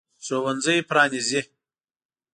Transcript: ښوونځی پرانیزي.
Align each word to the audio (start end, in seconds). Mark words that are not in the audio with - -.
ښوونځی 0.25 0.77
پرانیزي. 0.89 1.41